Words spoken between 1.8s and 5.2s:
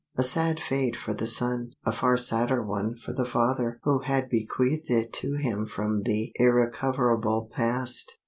a far sadder one for the father who had bequeathed it